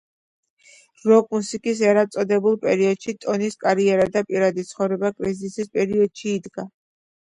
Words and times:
როკ 1.11 1.29
მუსიკის 1.35 1.83
ერად 1.91 2.17
წოდებულ 2.17 2.59
პერიოდში 2.65 3.17
ტონის 3.29 3.61
კარიერა 3.67 4.11
და 4.19 4.27
პირადი 4.33 4.69
ცხოვრება 4.75 5.17
კრიზისის 5.17 5.75
პერიოდში 5.81 6.33
იდგა. 6.39 6.71